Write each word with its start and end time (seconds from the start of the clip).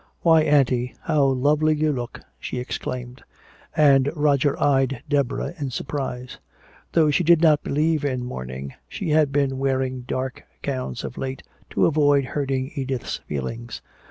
"Why, 0.21 0.41
Auntie, 0.41 0.95
how 1.01 1.25
lovely 1.25 1.75
you 1.75 1.91
look!" 1.93 2.21
she 2.39 2.57
exclaimed. 2.57 3.21
And 3.77 4.09
Roger 4.15 4.59
eyed 4.59 5.03
Deborah 5.07 5.53
in 5.59 5.69
surprise. 5.69 6.39
Though 6.93 7.11
she 7.11 7.23
did 7.23 7.39
not 7.39 7.61
believe 7.61 8.03
in 8.03 8.25
mourning, 8.25 8.73
she 8.89 9.09
had 9.11 9.31
been 9.31 9.59
wearing 9.59 10.01
dark 10.01 10.43
gowns 10.63 11.03
of 11.03 11.19
late 11.19 11.43
to 11.69 11.85
avoid 11.85 12.25
hurting 12.25 12.71
Edith's 12.73 13.17
feelings. 13.27 13.83